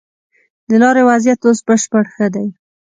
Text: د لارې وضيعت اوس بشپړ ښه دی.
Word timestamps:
د 0.69 0.71
لارې 0.83 1.01
وضيعت 1.09 1.41
اوس 1.47 1.59
بشپړ 1.67 2.03
ښه 2.13 2.27
دی. 2.35 2.47